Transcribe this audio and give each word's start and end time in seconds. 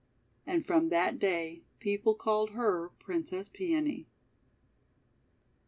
And 0.47 0.65
from 0.65 0.89
that 0.89 1.19
day 1.19 1.61
people 1.79 2.15
called 2.15 2.53
her 2.53 2.89
Princess 2.97 3.49
Peony. 3.49 4.07